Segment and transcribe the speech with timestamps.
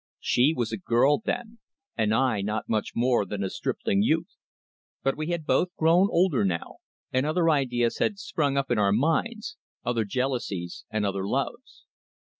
[0.19, 1.59] She was a girl then,
[1.95, 4.31] and I not much more than a stripling youth.
[5.03, 6.77] But we had both grown older now,
[7.11, 11.85] and other ideas had sprung up in our minds, other jealousies and other loves.